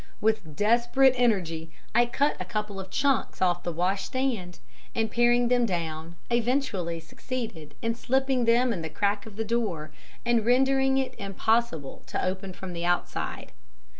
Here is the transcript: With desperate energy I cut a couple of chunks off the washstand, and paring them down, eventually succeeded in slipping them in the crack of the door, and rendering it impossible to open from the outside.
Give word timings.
With 0.19 0.55
desperate 0.55 1.13
energy 1.15 1.69
I 1.93 2.07
cut 2.07 2.35
a 2.39 2.43
couple 2.43 2.79
of 2.79 2.89
chunks 2.89 3.39
off 3.39 3.61
the 3.61 3.71
washstand, 3.71 4.57
and 4.95 5.11
paring 5.11 5.47
them 5.47 5.63
down, 5.67 6.15
eventually 6.31 6.99
succeeded 6.99 7.75
in 7.83 7.93
slipping 7.93 8.45
them 8.45 8.73
in 8.73 8.81
the 8.81 8.89
crack 8.89 9.27
of 9.27 9.35
the 9.35 9.45
door, 9.45 9.91
and 10.25 10.43
rendering 10.43 10.97
it 10.97 11.13
impossible 11.19 12.01
to 12.07 12.25
open 12.25 12.51
from 12.53 12.73
the 12.73 12.83
outside. 12.83 13.51